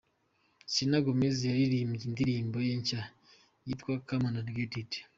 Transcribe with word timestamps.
Selena 0.73 0.99
Gomez 1.05 1.37
yaririmbye 1.49 2.03
indirimbo 2.09 2.57
ye 2.67 2.73
nshya 2.81 3.01
yitwa 3.65 3.93
Come 4.07 4.25
and 4.29 4.47
Get 4.55 4.73
it. 4.81 4.91